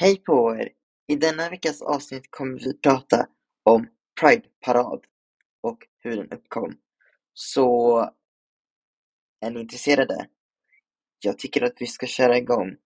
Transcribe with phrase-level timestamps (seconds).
[0.00, 0.68] Hej på er!
[1.06, 3.28] I denna veckas avsnitt kommer vi prata
[3.62, 3.88] om
[4.20, 5.04] Pride-parad
[5.60, 6.78] och hur den uppkom.
[7.32, 7.98] Så
[9.40, 10.28] är ni intresserade?
[11.18, 12.76] Jag tycker att vi ska köra igång.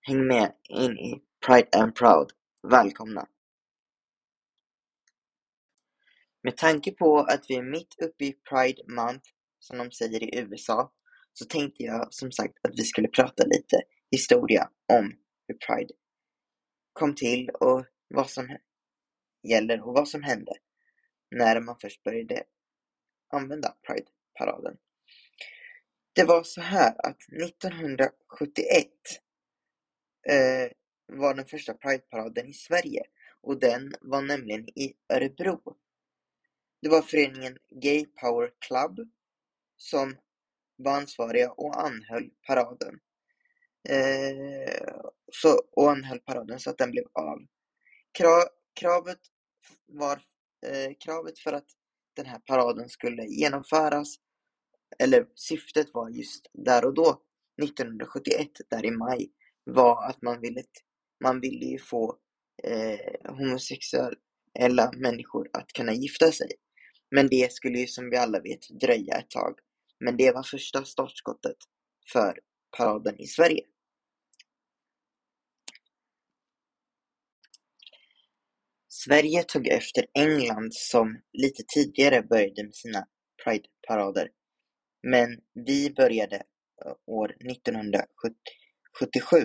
[0.00, 2.30] Häng med in i Pride and Proud.
[2.68, 3.28] Välkomna!
[6.42, 10.38] Med tanke på att vi är mitt uppe i Pride Month, som de säger i
[10.38, 10.92] USA,
[11.32, 15.12] så tänkte jag som sagt att vi skulle prata lite historia om
[15.48, 15.94] hur Pride
[16.98, 18.58] kom till och vad som
[19.42, 20.52] gäller och vad som hände
[21.30, 22.44] när man först började
[23.32, 24.76] använda Pride-paraden.
[26.12, 28.86] Det var så här att 1971
[30.28, 30.70] eh,
[31.06, 33.02] var den första Pride-paraden i Sverige
[33.40, 35.76] och den var nämligen i Örebro.
[36.82, 39.08] Det var föreningen Gay Power Club
[39.76, 40.16] som
[40.76, 43.00] var ansvariga och anhöll paraden.
[43.88, 44.97] Eh,
[45.32, 47.38] så, och anhöll paraden så att den blev av.
[48.18, 48.42] Krav,
[48.80, 49.18] kravet,
[49.86, 50.20] var,
[50.66, 51.66] eh, kravet för att
[52.16, 54.16] den här paraden skulle genomföras,
[54.98, 57.22] eller syftet var just där och då,
[57.62, 59.30] 1971, där i maj,
[59.64, 60.62] var att man ville,
[61.24, 62.16] man ville ju få
[62.64, 66.50] eh, homosexuella människor att kunna gifta sig.
[67.10, 69.58] Men det skulle ju som vi alla vet dröja ett tag.
[70.00, 71.56] Men det var första startskottet
[72.12, 72.40] för
[72.76, 73.64] paraden i Sverige.
[79.04, 83.06] Sverige tog efter England som lite tidigare började med sina
[83.44, 84.28] Pride-parader.
[85.02, 86.42] Men vi började eh,
[87.06, 89.36] år 1977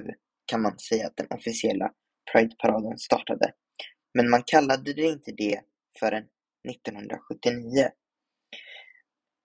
[0.45, 1.91] kan man säga att den officiella
[2.31, 3.53] Pride-paraden startade.
[4.13, 5.61] Men man kallade det inte det
[5.99, 6.27] förrän
[6.69, 7.89] 1979.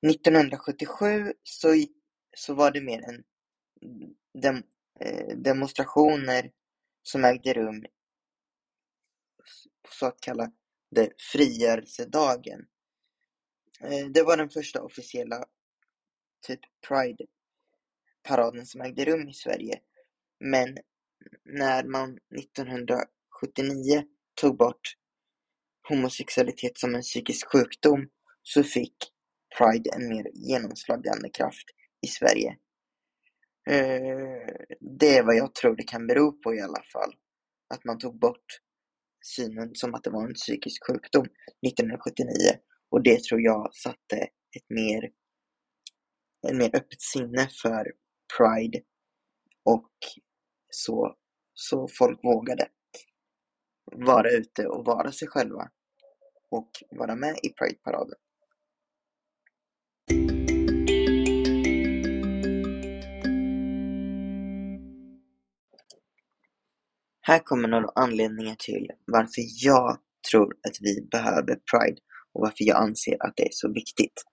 [0.07, 1.75] 1977 så,
[2.37, 3.25] så var det mer en
[4.43, 4.63] dem,
[5.01, 6.51] eh, demonstrationer
[7.03, 7.85] som ägde rum
[9.89, 10.53] på så kallade
[11.33, 12.67] frigörelsedagen.
[13.81, 15.45] Eh, det var den första officiella
[16.47, 19.81] typ Pride-paraden som ägde rum i Sverige.
[20.41, 20.79] Men
[21.45, 24.05] när man 1979
[24.35, 24.97] tog bort
[25.89, 28.09] homosexualitet som en psykisk sjukdom
[28.43, 28.97] så fick
[29.59, 31.67] Pride en mer genomslagande kraft
[32.03, 32.57] i Sverige.
[33.71, 37.15] Eh, det är vad jag tror det kan bero på i alla fall.
[37.75, 38.61] Att man tog bort
[39.29, 41.27] synen som att det var en psykisk sjukdom
[41.67, 42.29] 1979
[42.91, 44.17] och det tror jag satte
[44.57, 45.05] ett mer,
[46.49, 47.93] ett mer öppet sinne för
[48.39, 48.81] Pride
[49.65, 49.93] och
[50.71, 51.17] så,
[51.55, 52.69] så folk vågade
[53.93, 55.71] vara ute och vara sig själva
[56.51, 58.19] och vara med i Pride-paraden.
[67.29, 69.99] Här kommer några anledningar till varför jag
[70.31, 72.01] tror att vi behöver Pride
[72.33, 74.25] och varför jag anser att det är så viktigt.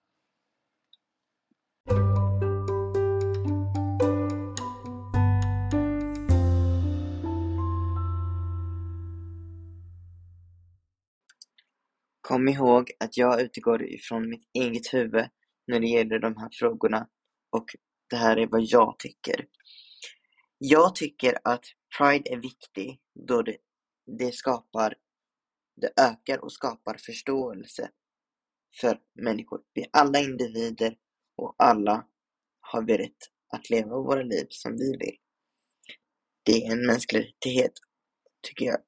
[12.22, 15.26] Kom ihåg att jag utgår ifrån mitt eget huvud
[15.68, 17.08] när det gäller de här frågorna
[17.52, 17.66] och
[18.10, 19.46] det här är vad jag tycker.
[20.58, 21.66] Jag tycker att
[21.98, 23.58] Pride är viktig då det,
[24.06, 24.96] det skapar,
[25.76, 27.92] det ökar och skapar förståelse
[28.82, 29.62] för människor.
[29.74, 30.98] Vi är alla individer
[31.36, 32.08] och alla
[32.60, 33.18] har vi rätt
[33.48, 35.18] att leva våra liv som vi vill.
[36.44, 37.74] Det är en mänsklig rättighet,
[38.42, 38.80] tycker jag.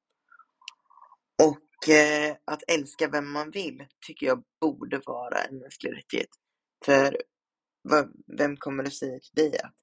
[1.43, 6.29] Och eh, att älska vem man vill tycker jag borde vara en mänsklig rättighet.
[6.85, 7.21] För
[8.37, 9.75] vem kommer att säga till dig att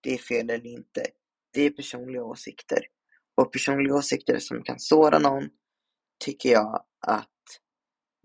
[0.00, 1.06] det är fel eller inte?
[1.52, 2.86] Det är personliga åsikter.
[3.34, 5.50] Och personliga åsikter som kan såra någon
[6.24, 7.28] tycker jag att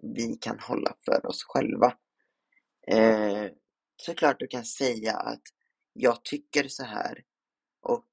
[0.04, 1.98] vi kan hålla för oss själva.
[2.88, 3.46] Eh,
[4.02, 5.42] såklart du kan säga att
[5.94, 7.24] jag tycker så här
[7.82, 8.06] och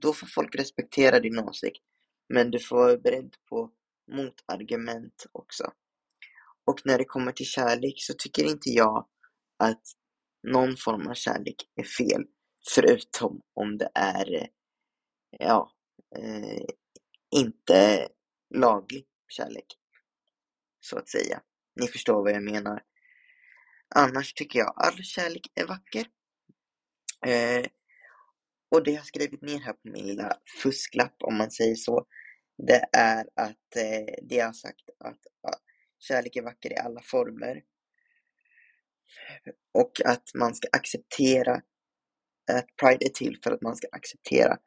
[0.00, 1.82] då får folk respektera din åsikt.
[2.28, 3.70] Men du får vara beredd på
[4.12, 5.72] motargument också.
[6.64, 9.06] Och när det kommer till kärlek så tycker inte jag
[9.56, 9.82] att
[10.42, 12.24] någon form av kärlek är fel.
[12.70, 14.46] Förutom om det är, eh,
[15.30, 15.72] ja,
[16.16, 16.64] eh,
[17.36, 18.08] inte
[18.54, 19.66] laglig kärlek.
[20.80, 21.42] Så att säga.
[21.80, 22.82] Ni förstår vad jag menar.
[23.94, 26.06] Annars tycker jag all kärlek är vacker.
[27.26, 27.66] Eh,
[28.70, 32.06] och det jag skrivit ner här på min lilla fusklapp, om man säger så,
[32.66, 35.50] det är att eh, det jag har sagt att ja,
[35.98, 37.62] kärlek är vacker i alla former.
[39.74, 41.62] Och att man ska acceptera
[42.80, 44.58] Pride är till för att man ska acceptera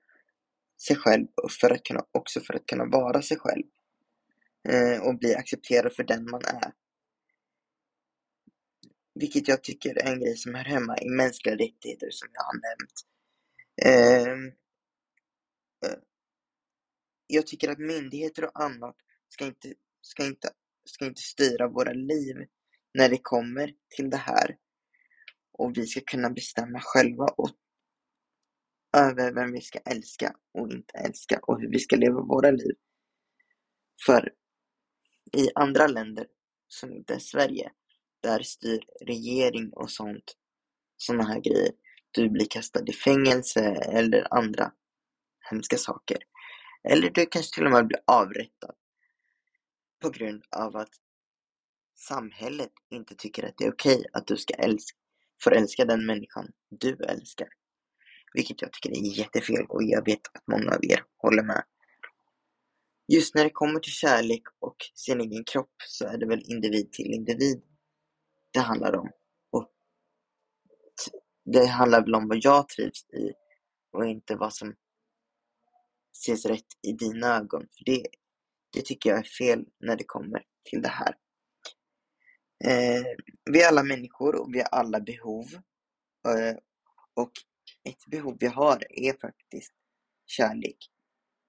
[0.81, 3.63] sig själv och för att kunna, också för att kunna vara sig själv
[4.69, 6.74] eh, och bli accepterad för den man är.
[9.13, 12.53] Vilket jag tycker är en grej som hör hemma i mänskliga rättigheter som jag har
[12.53, 13.06] nämnt.
[13.81, 14.33] Eh,
[15.91, 16.00] eh,
[17.27, 18.95] jag tycker att myndigheter och annat
[19.30, 20.50] ska inte, ska inte,
[20.85, 22.35] ska inte styra våra liv
[22.94, 24.57] när det kommer till det här.
[25.51, 27.50] Och vi ska kunna bestämma själva och
[28.97, 32.75] över vem vi ska älska och inte älska och hur vi ska leva våra liv.
[34.05, 34.33] För
[35.33, 36.27] i andra länder
[36.67, 37.71] som inte är Sverige,
[38.23, 40.37] där styr regering och sånt,
[40.97, 41.71] sådana här grejer.
[42.11, 44.71] Du blir kastad i fängelse eller andra
[45.49, 46.17] hemska saker.
[46.83, 48.75] Eller du kanske till och med blir avrättad
[50.01, 50.93] på grund av att
[51.95, 54.97] samhället inte tycker att det är okej okay att du ska älska,
[55.43, 57.47] får älska den människan du älskar.
[58.37, 61.63] Vilket jag tycker är jättefel och jag vet att många av er håller med.
[63.07, 66.91] Just när det kommer till kärlek och sin egen kropp så är det väl individ
[66.91, 67.61] till individ
[68.51, 69.09] det handlar om.
[69.51, 69.69] Och
[71.45, 73.31] det handlar väl om vad jag trivs i
[73.91, 74.75] och inte vad som
[76.17, 77.61] ses rätt i dina ögon.
[77.61, 78.07] För det,
[78.73, 81.15] det tycker jag är fel när det kommer till det här.
[82.65, 83.03] Eh,
[83.51, 85.45] vi är alla människor och vi har alla behov.
[86.27, 86.57] Eh,
[87.13, 87.31] och
[87.89, 89.73] ett behov vi har är faktiskt
[90.25, 90.77] kärlek.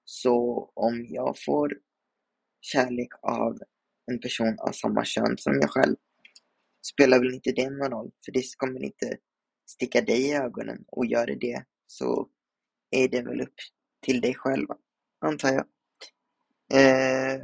[0.05, 1.77] Så om jag får
[2.61, 3.57] kärlek av
[4.11, 5.95] en person av samma kön som jag själv
[6.81, 9.17] spelar väl inte det någon roll, för det kommer inte
[9.69, 12.29] sticka dig i ögonen och gör det det så
[12.91, 13.55] är det väl upp
[14.05, 14.67] till dig själv,
[15.19, 15.65] antar jag.
[16.73, 17.41] Eh,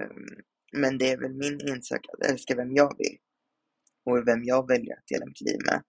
[0.71, 3.17] men det är väl min insats att älska vem jag vill
[4.05, 5.83] och vem jag väljer att dela mitt liv med.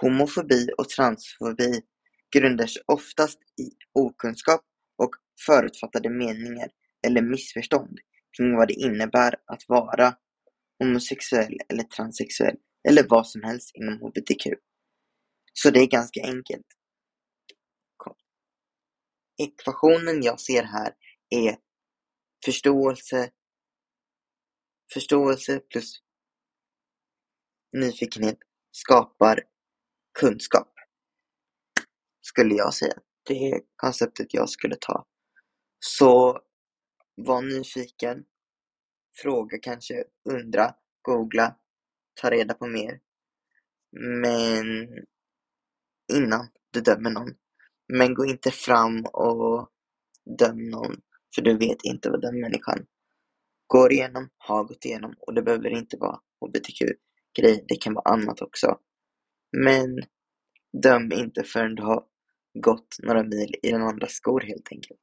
[0.00, 1.82] Homofobi och transfobi
[2.36, 4.64] grundar sig oftast i okunskap
[4.96, 5.10] och
[5.46, 6.70] förutfattade meningar
[7.06, 7.98] eller missförstånd
[8.36, 10.16] kring vad det innebär att vara
[10.78, 12.56] homosexuell eller transsexuell
[12.88, 14.46] eller vad som helst inom hbtq.
[15.52, 16.66] Så det är ganska enkelt.
[19.42, 20.94] Ekvationen jag ser här
[21.30, 21.58] är
[22.44, 23.30] förståelse,
[24.92, 26.02] förståelse plus
[27.72, 28.38] nyfikenhet
[28.70, 29.40] skapar
[30.20, 30.68] kunskap.
[32.20, 32.94] Skulle jag säga.
[33.22, 35.06] Det är konceptet jag skulle ta.
[35.78, 36.40] Så
[37.14, 38.24] var nyfiken.
[39.22, 41.56] Fråga kanske, undra, googla,
[42.20, 43.00] ta reda på mer.
[44.22, 44.88] Men
[46.12, 47.34] innan du dömer någon.
[47.88, 49.68] Men gå inte fram och
[50.38, 51.00] döm någon,
[51.34, 52.86] för du vet inte vad den människan
[53.66, 58.42] går igenom, har gått igenom och det behöver inte vara hbtq-grej, det kan vara annat
[58.42, 58.78] också.
[59.52, 59.98] Men
[60.82, 62.04] döm inte förrän du har
[62.54, 65.00] gått några mil i den andra skor helt enkelt.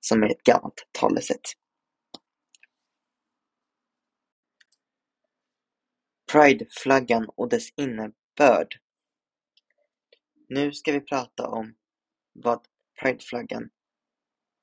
[0.00, 1.40] Som är ett gammalt talesätt.
[6.32, 8.80] Prideflaggan och dess innebörd.
[10.48, 11.74] Nu ska vi prata om
[12.32, 12.60] vad
[13.02, 13.70] prideflaggan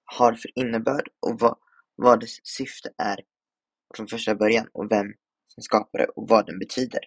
[0.05, 1.57] har för innebörd och vad,
[1.95, 3.19] vad dess syfte är
[3.95, 5.13] från första början och vem
[5.47, 6.99] som skapar det och vad den betyder.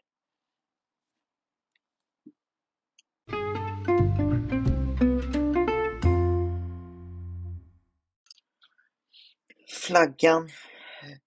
[9.90, 10.50] Flaggan,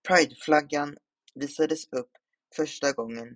[0.07, 0.97] prideflaggan
[1.35, 2.11] visades upp
[2.55, 3.35] första gången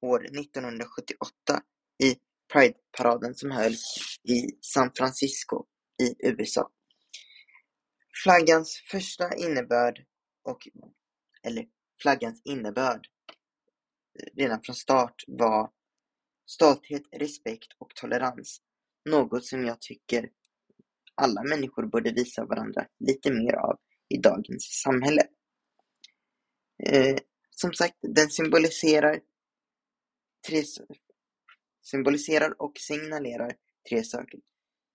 [0.00, 1.62] år 1978
[2.02, 2.16] i
[2.52, 3.82] prideparaden som hölls
[4.22, 5.64] i San Francisco
[6.02, 6.70] i USA.
[8.24, 10.04] Flaggans första innebörd
[10.44, 10.68] och,
[11.42, 11.66] eller
[12.02, 13.06] flaggans innebörd
[14.20, 15.70] eh, redan från start var
[16.46, 18.60] stolthet, respekt och tolerans.
[19.04, 20.30] Något som jag tycker
[21.14, 23.78] alla människor borde visa varandra lite mer av
[24.08, 25.22] i dagens samhälle.
[26.86, 27.16] Eh,
[27.50, 29.20] som sagt, den symboliserar,
[30.46, 30.62] tre,
[31.82, 33.56] symboliserar och signalerar
[33.88, 34.40] tre saker.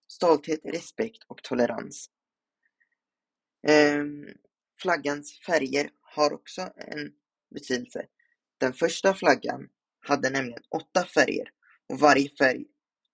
[0.07, 2.09] Stolthet, respekt och tolerans.
[3.67, 4.03] Eh,
[4.81, 7.13] flaggans färger har också en
[7.55, 8.07] betydelse.
[8.57, 11.51] Den första flaggan hade nämligen åtta färger
[11.87, 12.65] och varje färg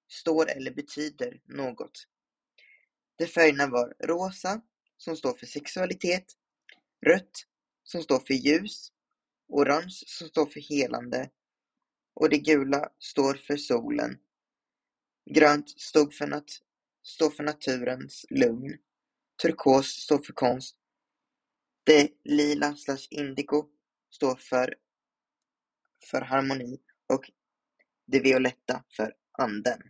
[0.07, 2.07] står eller betyder något.
[3.15, 4.61] De färgerna var rosa,
[4.97, 6.25] som står för sexualitet,
[7.05, 7.45] rött
[7.83, 8.91] som står för ljus,
[9.47, 11.29] orange som står för helande
[12.13, 14.19] och det gula står för solen.
[15.25, 16.61] Grönt stod för nat
[17.03, 18.77] står för naturens lugn.
[19.41, 20.77] Turkos står för konst.
[21.83, 23.69] Det lila slash indigo
[24.11, 24.75] står för
[26.11, 27.31] för harmoni och
[28.05, 29.81] det violetta för anden.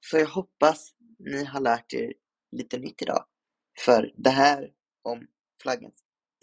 [0.00, 2.14] Så jag hoppas ni har lärt er
[2.50, 3.26] lite nytt idag.
[3.84, 4.70] För det här
[5.02, 5.26] om
[5.62, 5.94] flaggans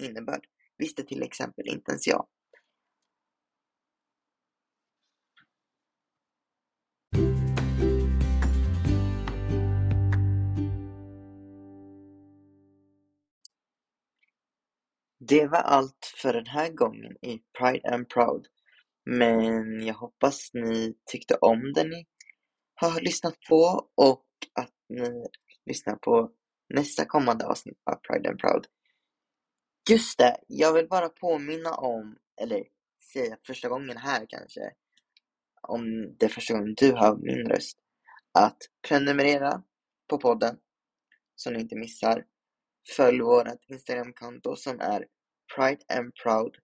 [0.02, 2.28] innebörd visste till exempel inte ens jag.
[15.20, 18.48] Det var allt för den här gången i Pride and Proud.
[19.06, 22.06] Men jag hoppas ni tyckte om det ni
[22.76, 25.26] har lyssnat på och att ni
[25.66, 26.32] lyssnar på
[26.70, 28.68] nästa kommande avsnitt av Pride and Proud.
[29.90, 32.64] Just det, jag vill bara påminna om, eller
[33.14, 34.72] säga första gången här kanske,
[35.62, 37.78] om det är första gången du hör min röst,
[38.32, 38.58] att
[38.88, 39.64] prenumerera
[40.10, 40.58] på podden
[41.36, 42.26] så ni inte missar.
[42.96, 45.08] Följ vårt Instagramkonto som är
[45.56, 46.58] Pride and Proud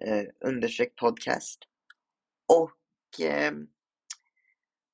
[0.00, 1.58] eh, understreck podcast.
[2.48, 3.52] Och eh,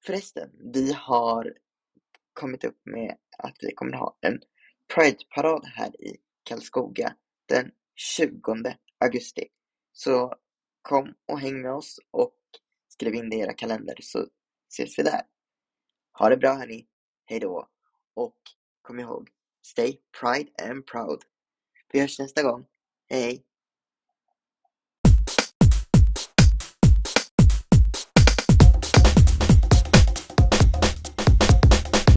[0.06, 1.54] förresten, vi har
[2.32, 4.40] kommit upp med att vi kommer ha en
[4.94, 7.14] Pride-parad här i Karlskoga
[7.46, 9.48] den 20 augusti.
[9.92, 10.34] Så
[10.82, 12.36] kom och häng med oss och
[12.88, 14.26] skriv in det i era kalender så
[14.68, 15.22] ses vi där.
[16.18, 16.86] Ha det bra hörni.
[17.26, 17.68] Hejdå.
[18.14, 18.36] Och
[18.82, 19.30] kom ihåg,
[19.62, 21.20] stay pride and proud.
[21.92, 22.66] Vi hörs nästa gång.
[23.08, 23.44] Hej!